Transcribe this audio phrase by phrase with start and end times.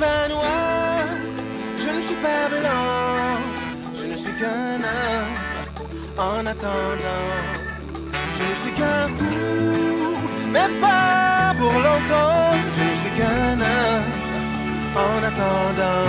[0.00, 0.98] pas noir,
[1.76, 3.36] je ne suis pas blanc,
[3.98, 5.34] je ne suis qu'un homme
[6.16, 7.28] en attendant.
[8.36, 10.16] Je ne suis qu'un fou,
[10.54, 12.56] mais pas pour longtemps.
[12.76, 14.10] Je ne suis qu'un homme
[15.06, 16.08] en attendant,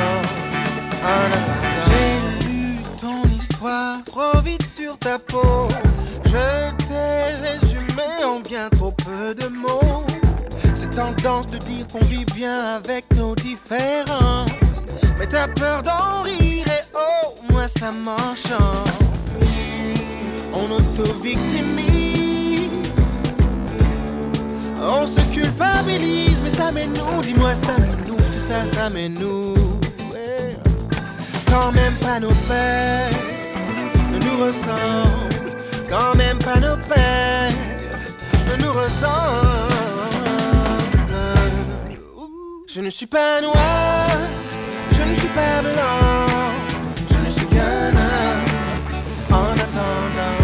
[1.13, 1.83] en attendant.
[1.87, 5.67] J'ai lu ton histoire trop vite sur ta peau.
[6.25, 10.11] Je t'ai résumé en bien trop peu de mots.
[10.95, 14.51] Tendance de dire qu'on vit bien avec nos différences.
[15.17, 18.89] Mais t'as peur d'en rire et oh, moi ça m'enchante.
[20.54, 21.91] On auto-victimise.
[24.82, 29.10] On se culpabilise, mais ça met nous, dis-moi ça met nous, tout ça, ça met
[29.10, 29.54] nous.
[31.49, 33.09] Quand même pas nos pères
[34.11, 35.30] ne nous ressemblent,
[35.89, 37.52] quand même pas nos pères
[38.49, 39.80] ne nous ressemblent.
[42.73, 44.08] Je ne suis pas noir,
[44.94, 46.25] je ne suis pas blanc,
[47.09, 48.45] je ne suis qu'un homme
[49.30, 50.39] en attendant.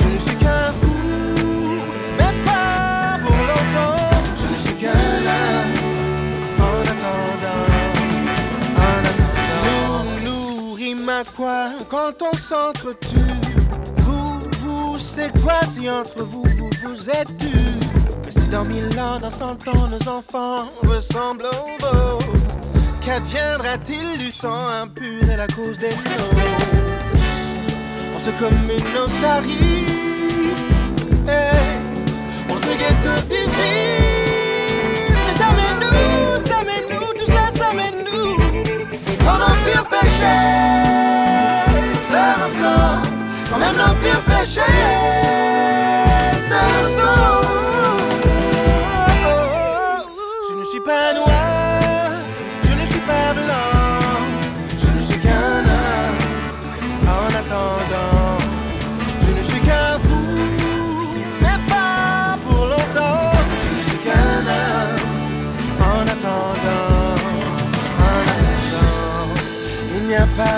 [0.00, 1.78] Je ne suis qu'un fou,
[2.18, 4.10] mais pas pour longtemps.
[4.36, 4.90] Je ne suis qu'un
[5.38, 5.74] homme
[6.58, 7.70] en attendant.
[8.78, 10.02] En attendant.
[10.24, 13.30] Nous, nous, rime à quoi quand on s'entretue?
[13.98, 17.81] Vous, vous, c'est quoi si entre vous, vous, vous êtes si
[18.52, 22.26] dans mille ans, dans cent ans, nos enfants ressemblent aux vôtres
[23.04, 26.36] Qu'adviendra-t-il du sang impur et la cause des nôtres
[28.14, 29.56] On se communautarise
[31.28, 31.80] eh,
[32.50, 33.48] On se guette divise
[35.26, 38.36] Mais ça met nous, ça met nous, tout ça, ça met nous
[39.24, 40.52] Quand nos pires péchés
[42.10, 43.08] se ressemblent
[43.50, 45.32] Quand même nos pires péchés
[46.48, 47.41] se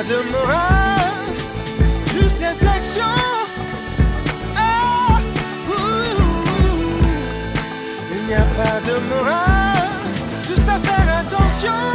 [0.08, 1.32] de morale,
[2.12, 3.14] juste réflexion.
[4.56, 5.18] Ah,
[8.12, 9.88] Il n'y a pas de morale,
[10.46, 11.93] juste à faire attention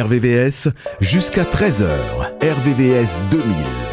[0.00, 0.68] RVVS
[1.00, 1.88] jusqu'à 13h.
[2.40, 3.87] RVVS 2000.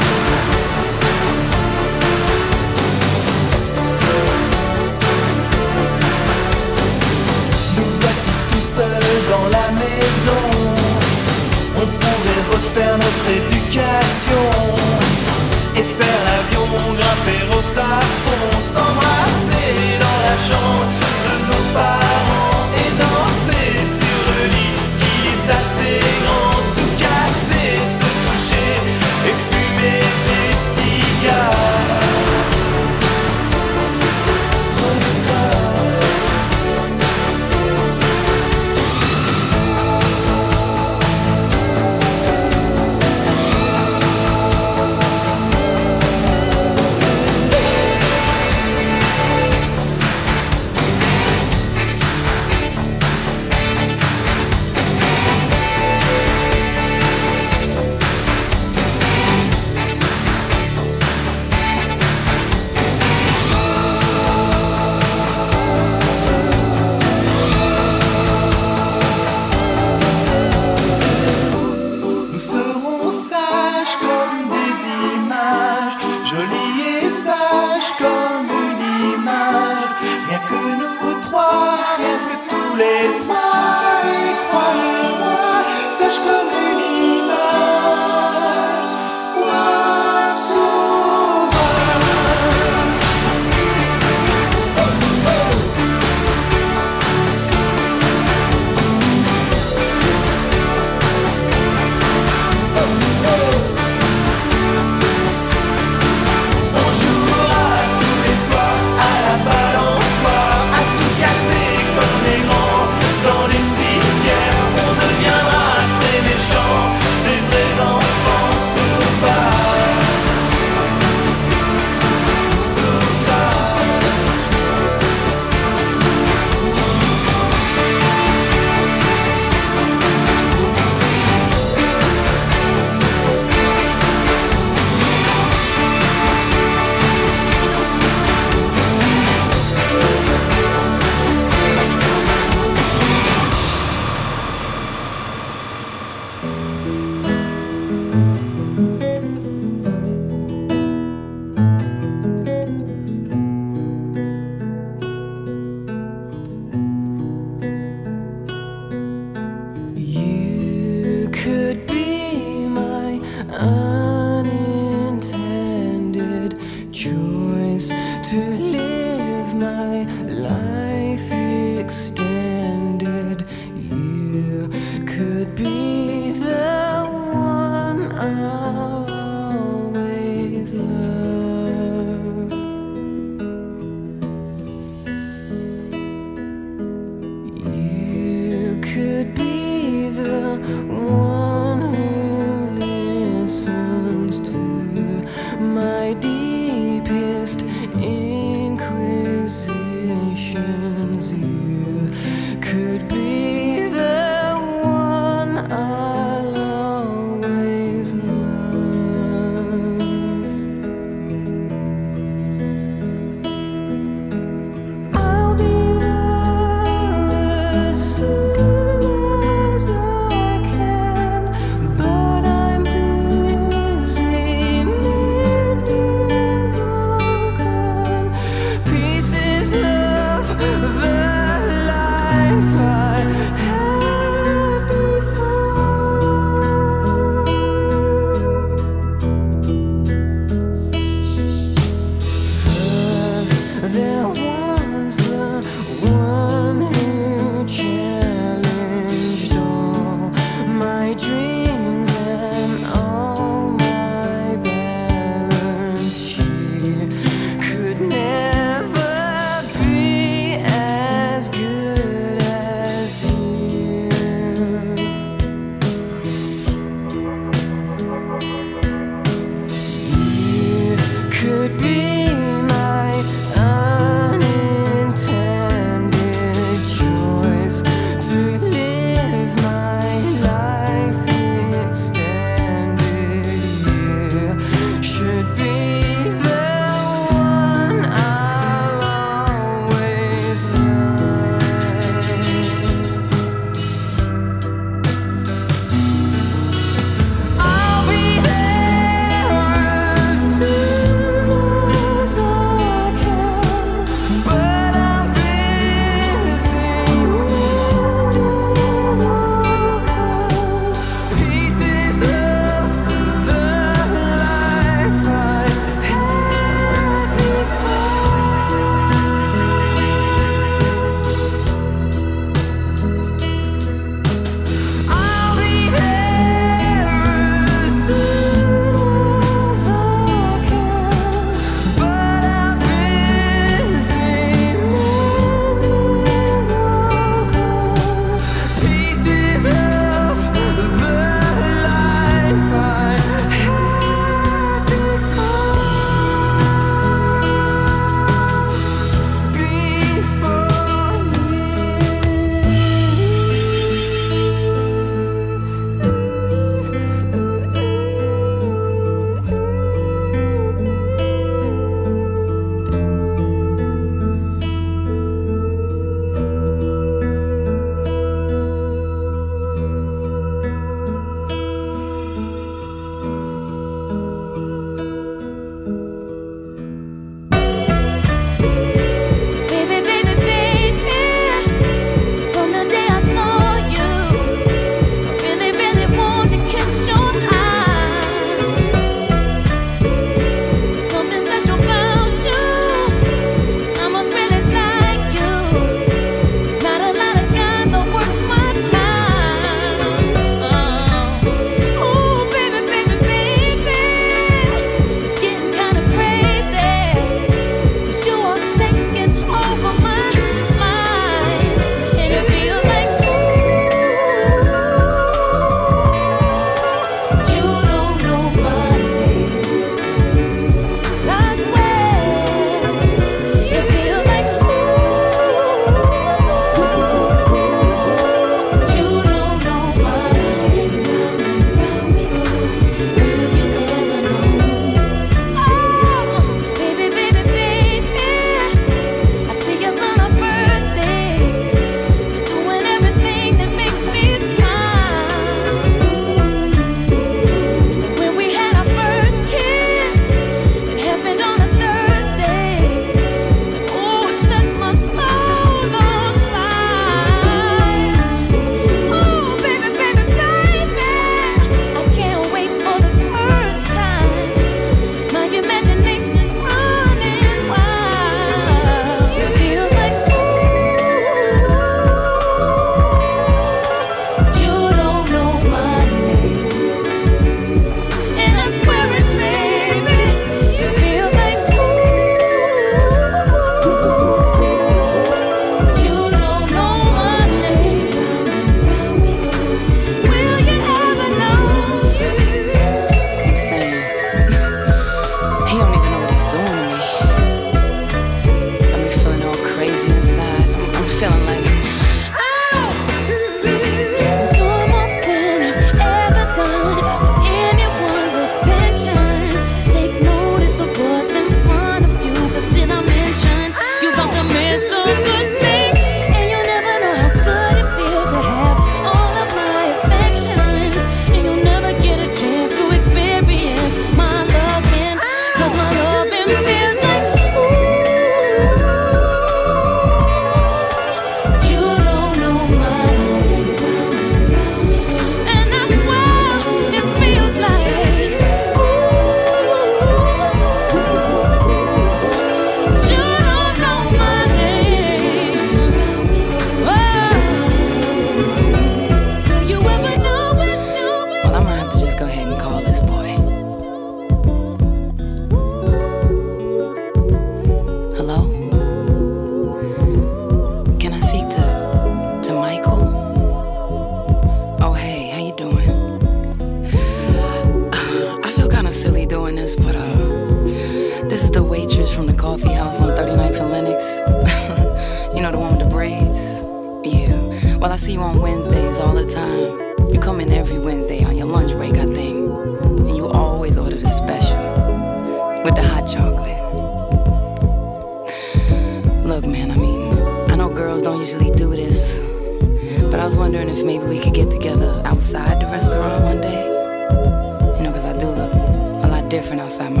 [599.71, 600.00] outside my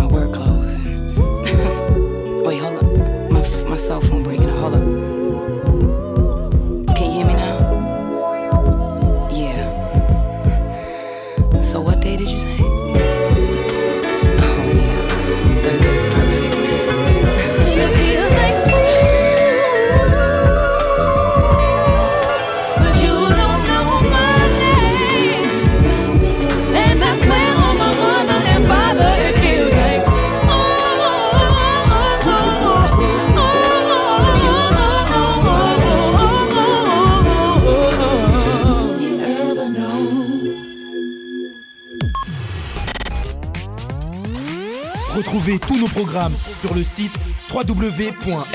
[46.61, 47.17] sur le site
[47.51, 48.51] www.rvvs.fr.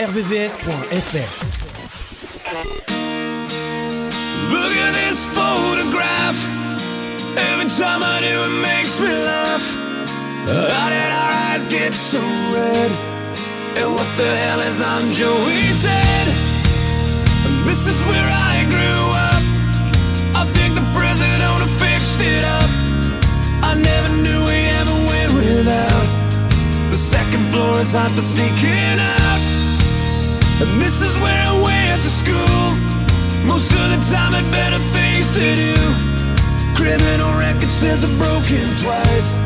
[4.52, 6.38] Look at this photograph.
[7.36, 9.74] Every time I do it makes me laugh.
[10.46, 12.92] How did our eyes get so red?
[13.76, 16.28] And what the hell is on Joey's head?
[17.46, 19.55] And this is where I grew up.
[27.76, 29.40] was hot for sneaking out.
[30.64, 32.64] And this is where I went to school.
[33.44, 35.76] Most of the time, had better things to do.
[36.72, 39.44] Criminal record says I've broken twice.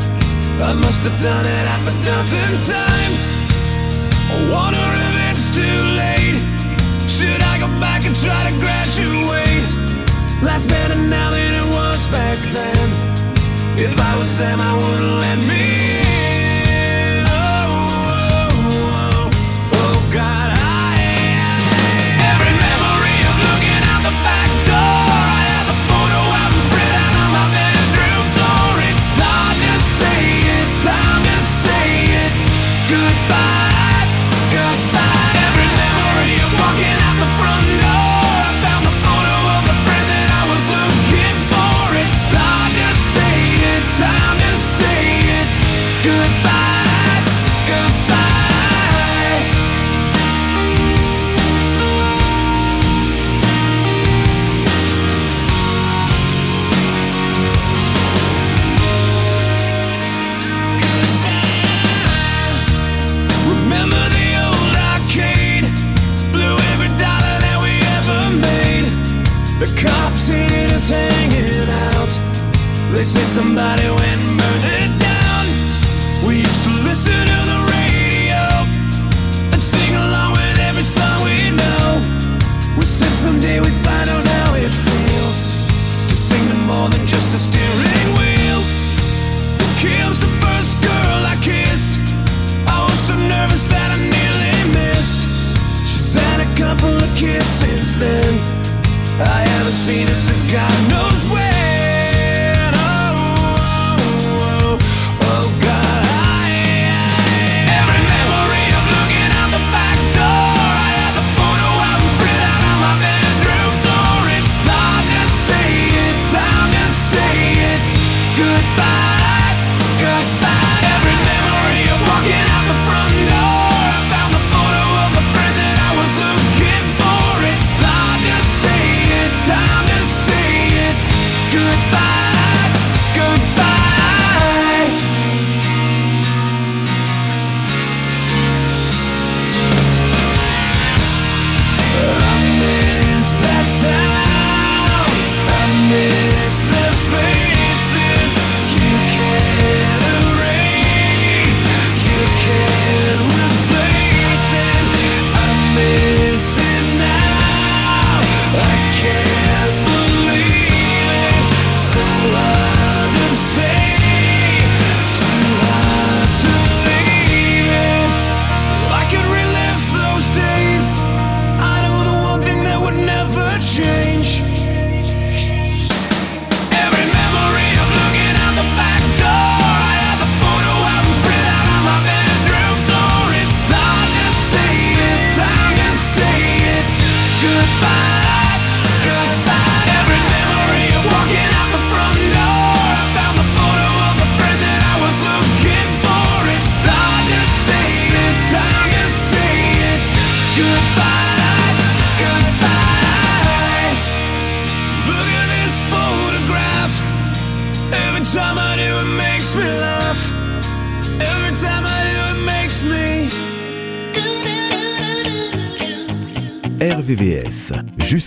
[0.63, 3.21] I must have done it half a dozen times.
[4.31, 6.39] I wonder if it's too late.
[7.11, 9.67] Should I go back and try to graduate?
[10.39, 12.87] Life's better now than it was back then.
[13.75, 14.70] If I was them, I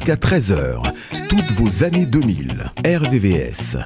[0.05, 0.93] jusqu'à 13h,
[1.31, 2.73] toutes vos années 2000.
[2.85, 3.79] RVVS.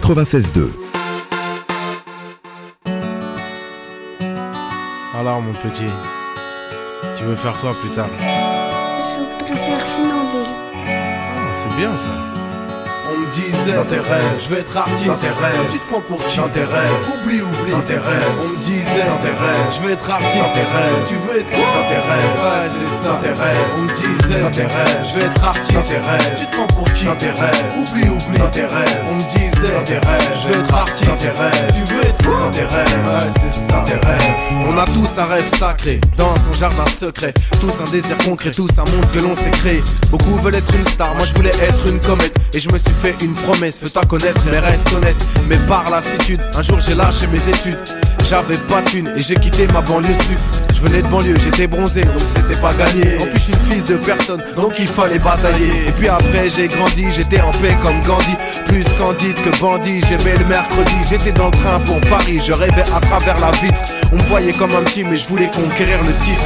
[0.00, 0.68] 96.2.
[5.18, 5.84] Alors mon petit,
[7.16, 8.04] tu veux faire quoi plus tard?
[8.20, 10.52] Je voudrais faire funambule.
[10.86, 12.10] Ah, C'est bien ça.
[13.36, 15.68] Disait dans tes rêves, je vais être artiste dans tes rêves.
[15.68, 18.32] Tu te prends pour qui dans tes rêves Oublie, oublie dans tes rêves.
[18.42, 21.04] On me disait dans tes rêves, je vais être artiste dans tes rêves.
[21.06, 23.66] Tu veux être quoi dans tes rêves Ouais, c'est ça dans tes rêves.
[23.76, 26.34] On me disait dans tes rêves, je vais être artiste dans tes rêves.
[26.34, 28.98] Tu te prends pour qui dans tes rêves Oublie, oublie dans tes rêves.
[29.10, 31.74] On me disait dans tes rêves, je vais être artiste dans tes rêves.
[31.76, 34.32] Tu veux être quoi dans tes rêves Ouais, c'est ça dans tes rêves.
[34.66, 37.34] On a tous un rêve sacré dans son jardin secret.
[37.60, 39.84] Tous un désir concret, tous un monde que l'on s'est créé.
[40.10, 42.34] Beaucoup veulent être une star, moi je voulais être une comète.
[42.54, 45.16] Et je me suis fait une promesse, fais-toi connaître, mais reste honnête.
[45.48, 47.78] Mais par lassitude, un jour j'ai lâché mes études.
[48.28, 50.38] J'avais pas thune et j'ai quitté ma banlieue sud.
[50.74, 53.16] Je venais de banlieue, j'étais bronzé, donc c'était pas gagné.
[53.18, 55.88] En plus, je suis fils de personne, donc il fallait batailler.
[55.88, 58.34] Et puis après, j'ai grandi, j'étais en paix comme Gandhi.
[58.66, 60.94] Plus candide que bandit, j'aimais le mercredi.
[61.08, 63.80] J'étais dans le train pour Paris, je rêvais à travers la vitre.
[64.16, 66.42] On me voyait comme un petit, mais je voulais conquérir le titre.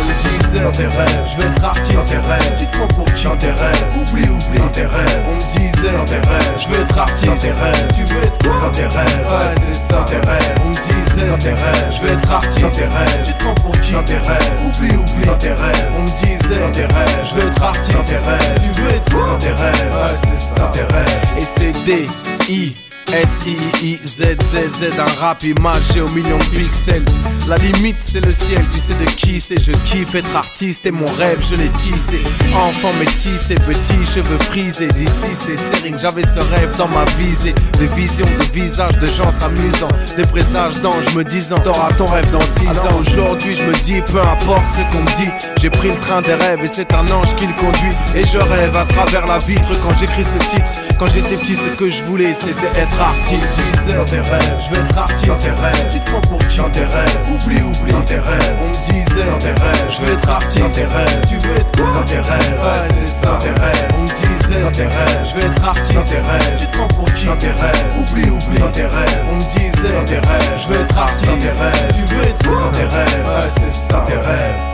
[0.65, 2.55] Dans tes rêves, je vais être artiste dans tes rêves.
[2.59, 5.23] Tu te prends pour qui dans tes rêves Oublie, oublie dans tes rêves.
[5.31, 7.93] On me disait dans tes rêves, je vais être artiste dans tes rêves.
[7.95, 10.55] Tu veux être quoi dans tes rêves Ouais, c'est ça dans tes rêves.
[10.65, 13.23] On me disait dans tes rêves, je vais être artiste dans tes rêves.
[13.23, 15.93] Tu te prends pour qui dans tes rêves Oublie, oublie dans tes rêves.
[15.97, 18.61] On me disait dans tes rêves, je vais être artiste dans tes rêves.
[18.61, 21.39] Tu veux être quoi dans tes rêves Ouais, c'est ça dans tes rêves.
[21.39, 22.09] Et c'est D
[22.49, 27.05] I S-I-I-Z-Z-Z Un rap imagé aux millions de pixels.
[27.49, 29.59] La limite c'est le ciel, tu sais de qui c'est.
[29.59, 32.23] Je kiffe être artiste et mon rêve je l'ai tissé.
[32.55, 34.89] Enfant métissé, petit, cheveux frisés.
[34.89, 37.55] D'ici c'est Serine, j'avais ce rêve dans ma visée.
[37.79, 39.89] Des visions de visages de gens s'amusant.
[40.17, 43.01] Des présages d'anges me disant T'auras ton rêve dans 10 ans.
[43.01, 45.31] Aujourd'hui je me dis peu importe ce qu'on me dit.
[45.61, 47.93] J'ai pris le train des rêves et c'est un ange qui le conduit.
[48.15, 51.71] Et je rêve à travers la vitre quand j'écris ce titre Quand j'étais petit ce
[51.79, 53.59] que je voulais c'était être artiste
[53.97, 56.59] dans tes rêves, je vais être artiste dans tes rêves Tu te prends pour qui
[56.59, 60.05] dans tes rêves Oublie, oublie dans tes rêves On me disait dans tes rêves, je
[60.05, 63.07] vais être artiste dans tes rêves Tu veux être quoi dans tes rêves Ouais c'est
[63.07, 66.03] ça dans tes rêves On me disait dans tes rêves, je vais être artiste dans
[66.03, 69.25] tes rêves Tu te prends pour qui dans tes rêves Oublie, oublie dans tes rêves
[69.33, 72.23] On me disait dans tes rêves, je vais être artiste dans tes rêves Tu veux
[72.25, 74.70] être quoi dans tes rêves Ouais c'est ça dans tes rêves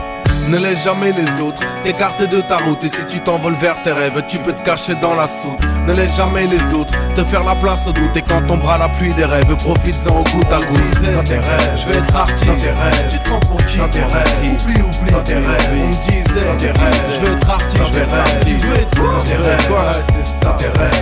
[0.48, 2.82] ne laisse jamais les autres t'écarter de ta route.
[2.84, 5.64] Et si tu t'envoles vers tes rêves Tu peux te cacher dans la soupe.
[5.86, 8.16] Ne laisse jamais les autres te faire la place au doute.
[8.16, 11.72] Et quand tombera la pluie des rêves Profites-en au goutte à goutte dans tes rêves
[11.76, 13.06] Je vais être artiste dans tes rêves.
[13.08, 13.78] Tu te prends pour qui?
[13.78, 14.32] Dans tes rêves.
[14.40, 15.12] Oublie, oublie.
[15.12, 15.70] Dans tes rêves.
[15.72, 16.44] On me disait.
[16.44, 17.10] Dans tes rêves.
[17.12, 17.86] Je vais être artiste.
[17.86, 19.70] Je vais être artiste Tu veux être quoi dans tes rêves.
[19.70, 20.50] Ouais c'est ça.
[20.50, 20.95] Dans tes rêves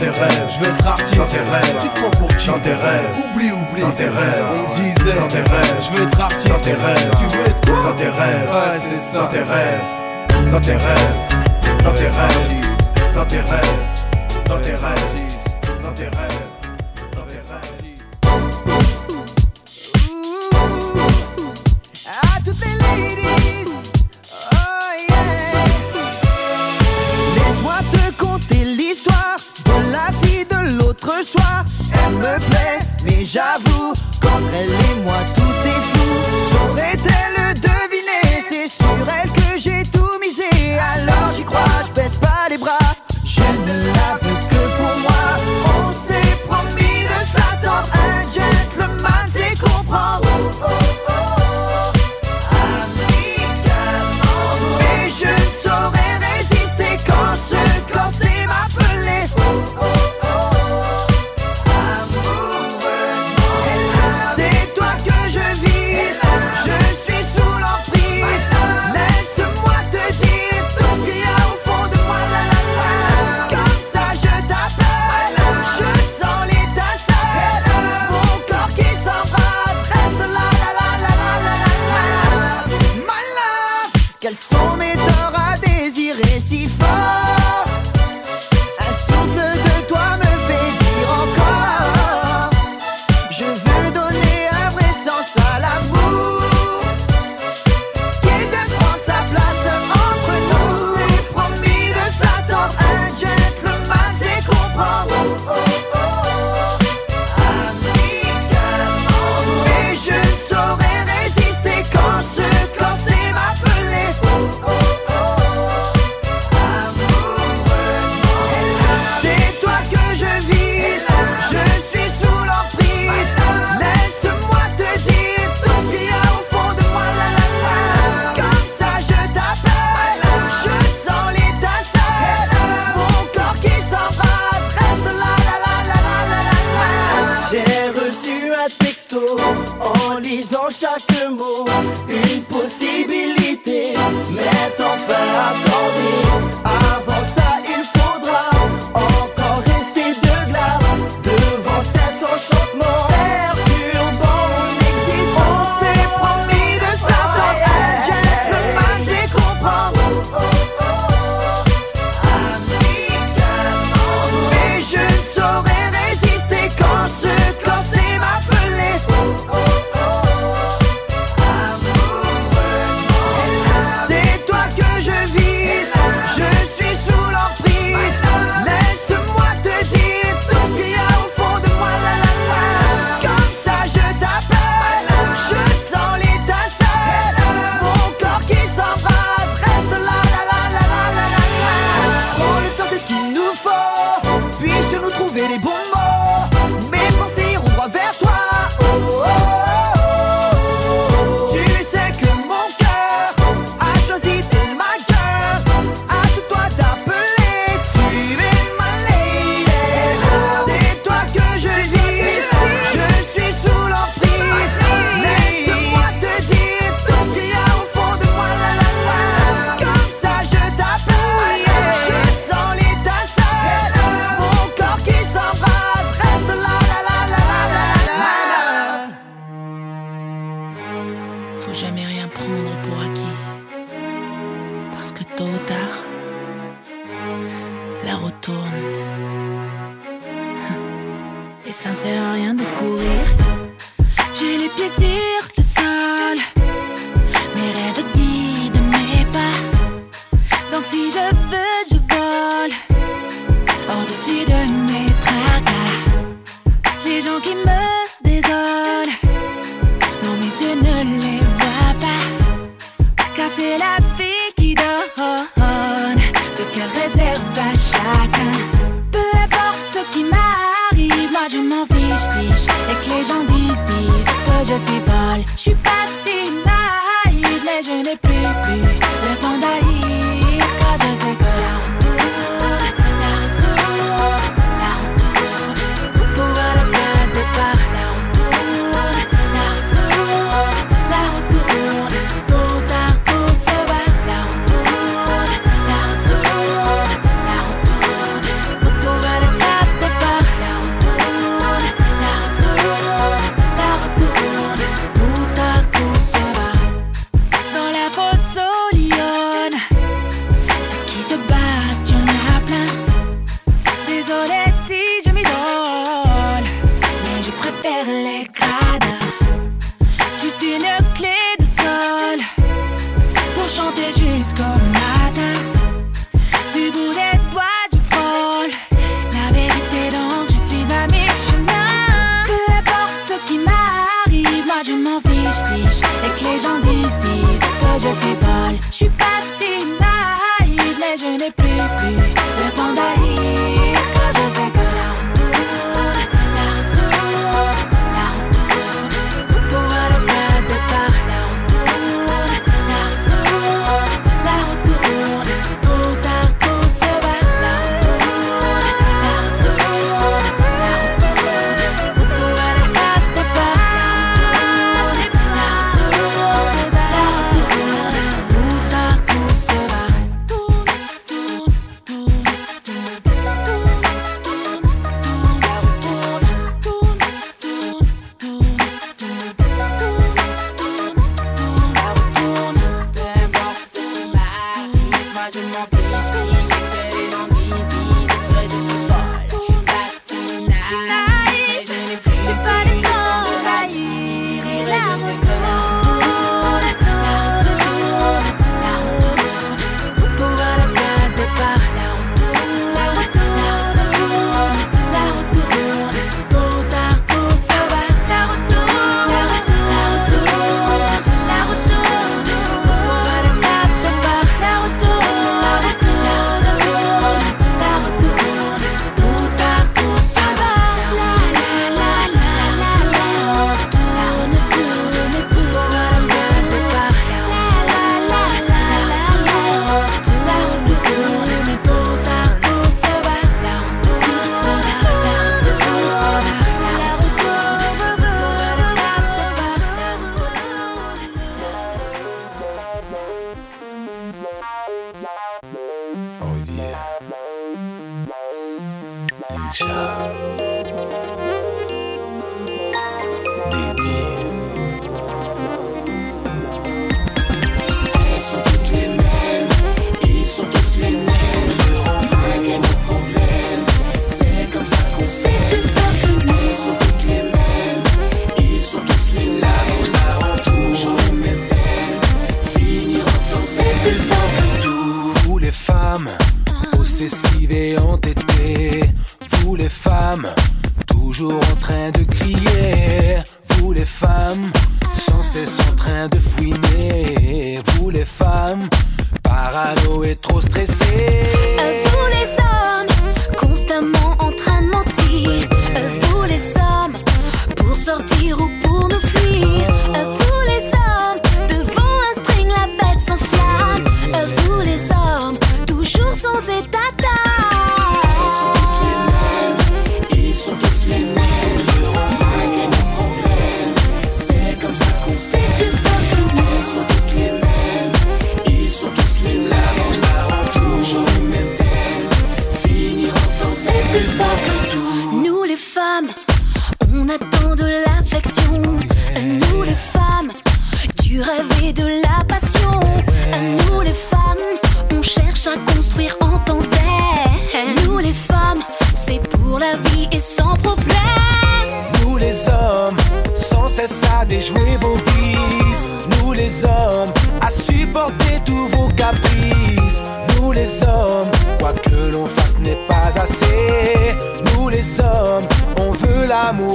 [0.00, 2.58] tes rêves Je vais être artiste dans tes rêves Tu te prends pour qui dans
[2.58, 6.02] tes rêves Oublie, oublie dans tes rêves On me disait dans tes rêves Je vais
[6.04, 9.20] être artiste dans tes rêves Tu veux être quoi dans tes rêves Ouais c'est ça
[9.20, 13.64] dans tes rêves Dans tes rêves Dans tes rêves Dans tes rêves
[14.48, 16.49] Dans tes rêves Dans tes rêves
[33.04, 36.12] mais j'avoue, qu'entre elle et moi tout est flou.
[36.50, 38.42] Saurait-elle deviner?
[38.46, 40.78] C'est sur elle que j'ai tout misé.
[40.78, 42.78] Alors j'y crois, je baisse pas les bras.
[43.24, 45.24] Je ne la veux que pour moi.
[45.78, 47.88] On s'est promis de s'attendre.
[47.94, 50.29] Un gentleman, c'est comprendre.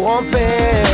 [0.06, 0.85] romper.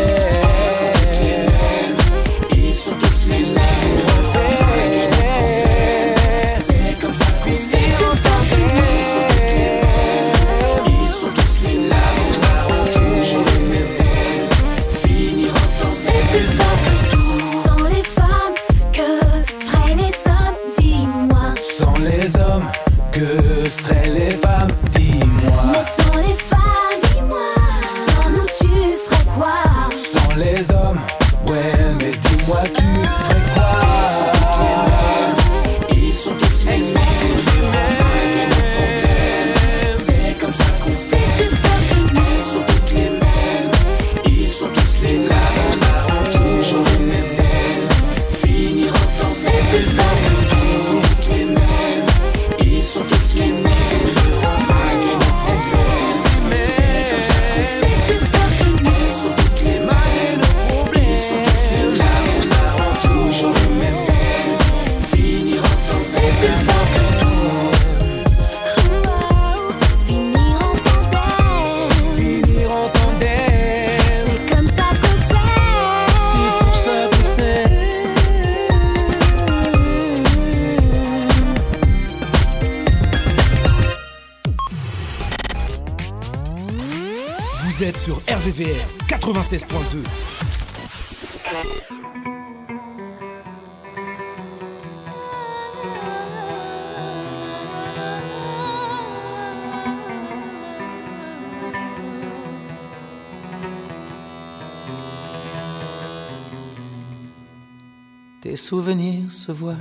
[108.41, 109.77] Tes souvenirs se voilent,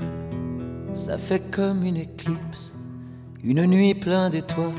[0.95, 2.73] ça fait comme une éclipse,
[3.43, 4.71] une nuit pleine d'étoiles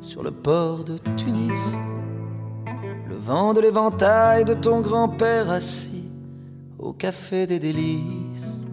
[0.00, 1.52] sur le port de Tunis.
[3.26, 6.08] Vende l'éventail de ton grand-père assis
[6.78, 8.64] au café des délices.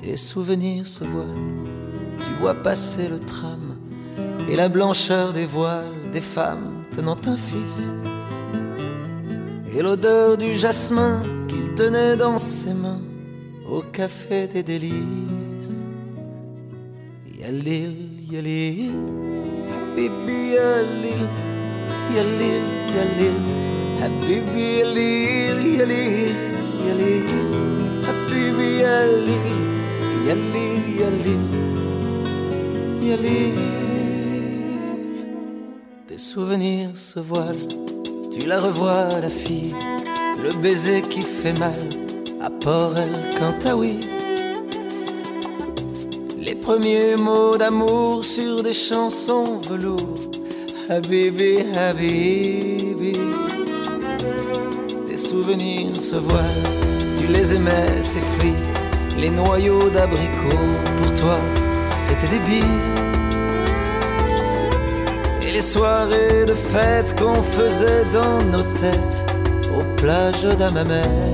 [0.00, 1.66] Tes souvenirs se voilent,
[2.16, 3.76] tu vois passer le tram
[4.48, 7.92] et la blancheur des voiles des femmes tenant un fils.
[9.72, 13.02] Et l'odeur du jasmin qu'il tenait dans ses mains
[13.68, 15.88] au café des délices.
[17.36, 17.96] Yalil,
[18.30, 18.94] yalil,
[19.96, 21.47] bibi yalil.
[22.16, 22.62] يا ليل
[22.96, 23.38] يا ليل
[24.00, 26.34] حبيبي يا ليل يا ليل
[33.02, 33.78] يا ليل
[36.06, 37.68] Tes souvenirs se voilent,
[38.32, 39.74] tu la revois la fille,
[40.42, 41.88] le baiser qui fait mal,
[42.40, 44.00] à port elle quant à oui.
[46.38, 50.27] Les premiers mots d'amour sur des chansons velours.
[50.90, 53.12] Habibi, Habibi,
[55.06, 56.54] tes souvenirs se voient.
[57.18, 58.54] tu les aimais, ces fruits,
[59.18, 61.38] les noyaux d'abricots, pour toi
[61.90, 62.64] c'était des billes.
[65.42, 69.26] Et les soirées de fête qu'on faisait dans nos têtes,
[69.78, 71.28] aux plages d'Amamette.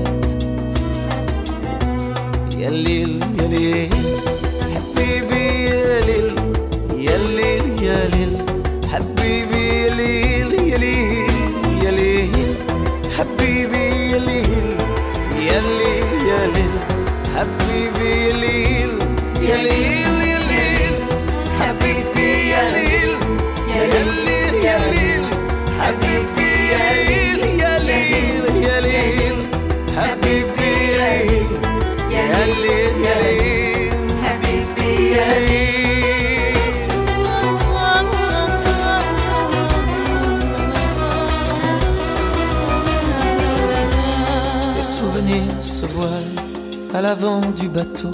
[47.05, 48.09] L'avant du bateau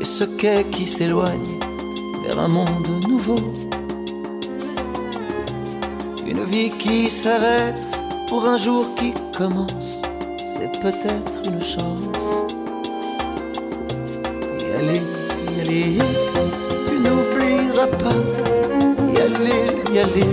[0.00, 1.58] et ce quai qui s'éloigne
[2.24, 3.42] vers un monde nouveau.
[6.26, 7.88] Une vie qui s'arrête
[8.26, 9.90] pour un jour qui commence,
[10.54, 12.26] c'est peut-être une chance.
[14.62, 15.02] Y aller,
[15.54, 15.98] y aller,
[16.86, 18.20] tu n'oublieras pas.
[19.14, 20.30] Y aller, y aller,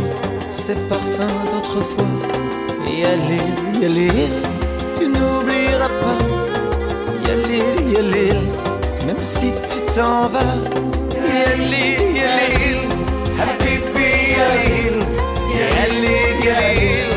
[0.49, 2.13] ces parfums d'autrefois.
[2.87, 3.47] Y aller,
[3.81, 4.44] y aller,
[7.97, 8.33] aller, y aller,
[9.05, 10.57] même si tu t'en vas.
[11.11, 11.17] Y
[11.51, 12.79] aller, y aller,
[13.41, 14.95] habibi, y aller,
[15.51, 17.09] y aller, y aller,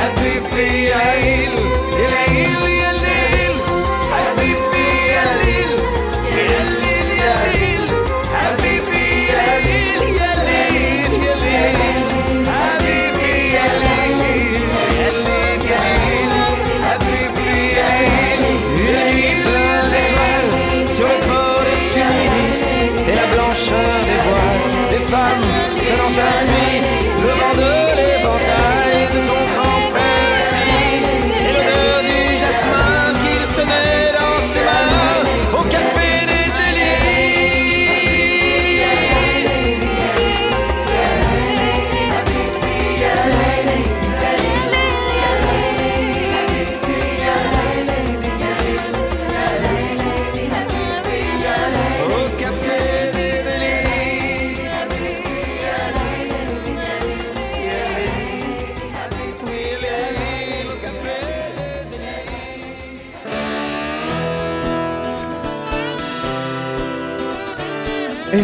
[0.00, 1.49] habibi, y aller,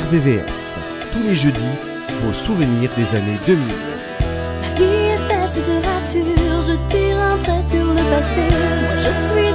[0.07, 0.79] RVVS.
[1.11, 1.65] Tous les jeudis,
[2.23, 3.67] vos souvenirs des années 2000.
[4.61, 8.45] Ma vie est faite de ratures, je tire un trait sur le passé.
[8.83, 9.46] Moi je suis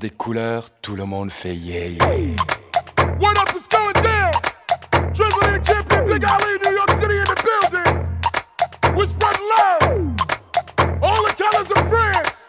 [0.00, 2.36] des couleurs, tout le monde fait yeah yeah.
[3.18, 4.32] What up is going down?
[5.12, 8.96] Drizzling champion, Big Ali, New York City in the building.
[8.96, 11.02] We're spreading love.
[11.02, 12.46] All the colors of France.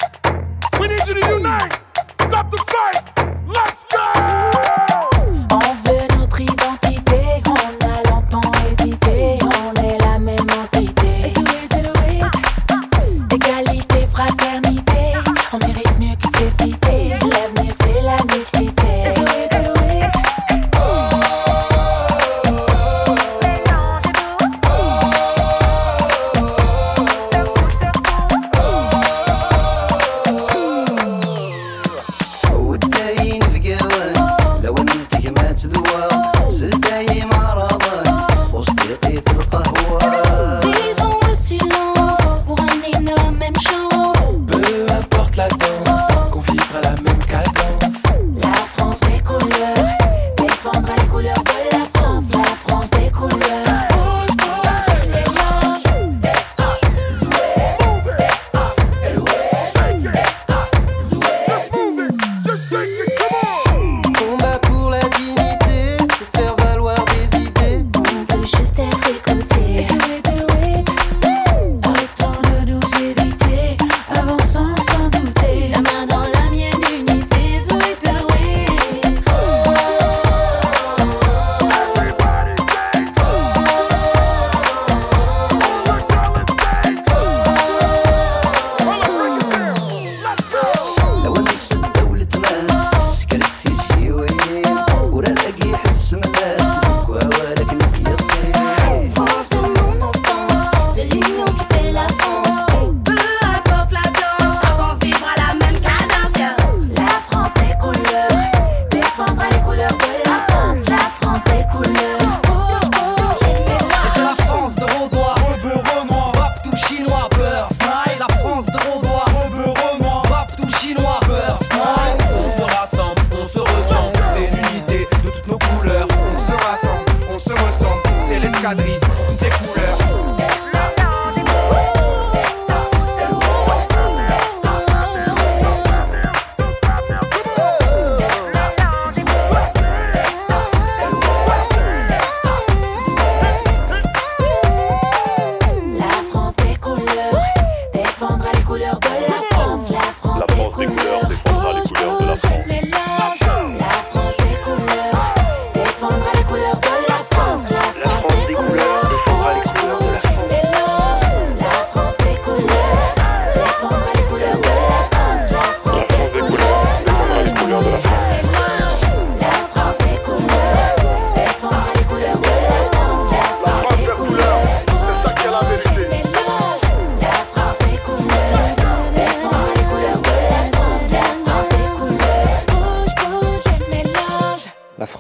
[0.80, 1.74] We need you to unite.
[2.22, 3.04] Stop the fight.
[3.46, 4.61] Let's go!
[73.14, 73.41] querido.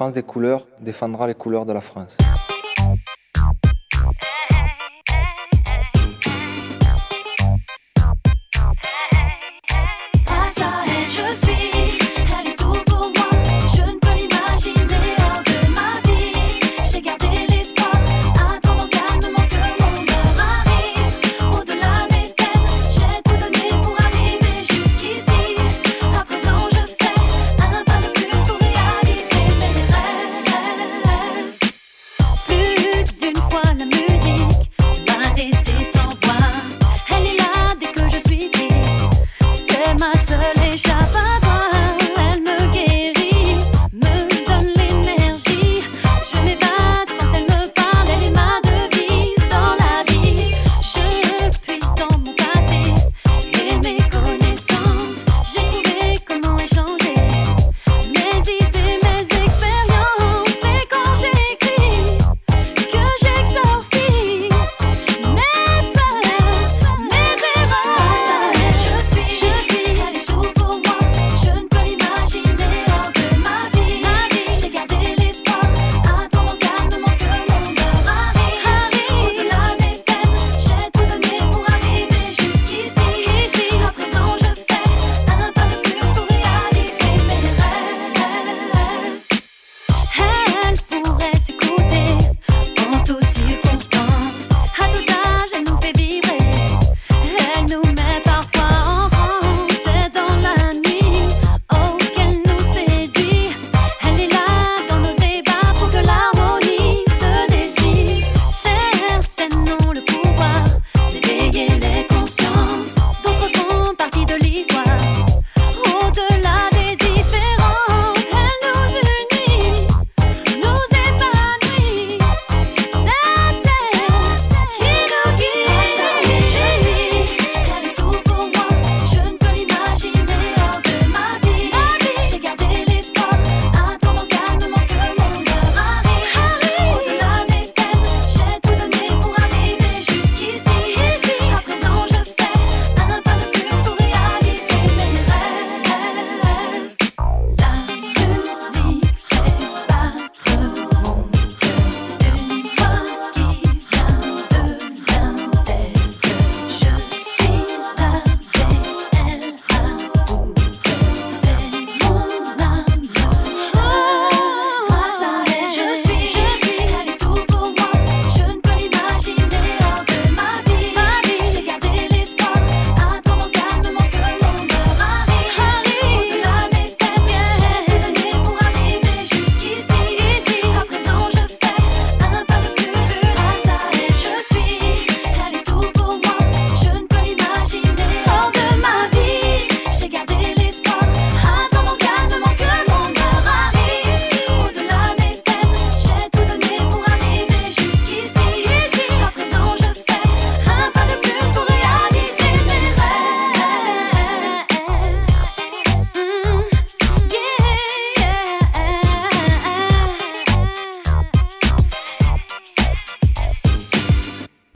[0.01, 2.17] France des couleurs défendra les couleurs de la France.